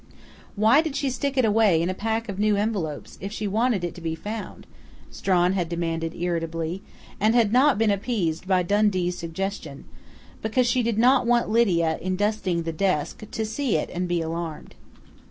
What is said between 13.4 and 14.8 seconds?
see it and be alarmed."